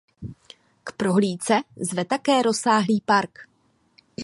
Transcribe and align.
K 0.83 0.91
prohlídce 0.91 1.61
zve 1.81 2.05
také 2.05 2.41
rozsáhlý 2.41 3.01
park. 3.05 3.39